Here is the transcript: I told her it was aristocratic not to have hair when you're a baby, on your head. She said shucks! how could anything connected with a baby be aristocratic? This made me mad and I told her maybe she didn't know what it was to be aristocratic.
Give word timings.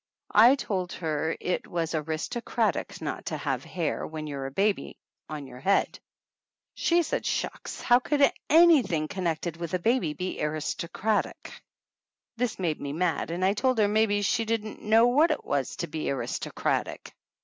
I 0.33 0.55
told 0.55 0.93
her 0.93 1.37
it 1.39 1.67
was 1.67 1.93
aristocratic 1.93 2.99
not 3.01 3.27
to 3.27 3.37
have 3.37 3.63
hair 3.63 4.07
when 4.07 4.25
you're 4.25 4.47
a 4.47 4.51
baby, 4.51 4.97
on 5.29 5.45
your 5.45 5.59
head. 5.59 5.99
She 6.73 7.03
said 7.03 7.23
shucks! 7.23 7.81
how 7.81 7.99
could 7.99 8.25
anything 8.49 9.07
connected 9.07 9.57
with 9.57 9.75
a 9.75 9.77
baby 9.79 10.13
be 10.15 10.41
aristocratic? 10.43 11.53
This 12.35 12.57
made 12.57 12.81
me 12.81 12.93
mad 12.93 13.29
and 13.29 13.45
I 13.45 13.53
told 13.53 13.77
her 13.77 13.87
maybe 13.87 14.23
she 14.23 14.43
didn't 14.43 14.81
know 14.81 15.05
what 15.05 15.29
it 15.29 15.45
was 15.45 15.75
to 15.75 15.85
be 15.87 16.09
aristocratic. 16.09 17.13